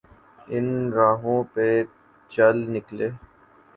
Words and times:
ان 0.53 0.67
راہوں 0.95 1.39
پہ 1.53 1.67
چل 2.31 2.55
نکلے۔ 2.73 3.07